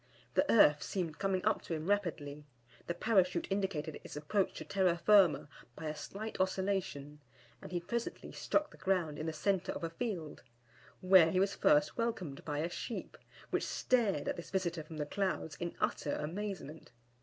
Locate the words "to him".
1.61-1.85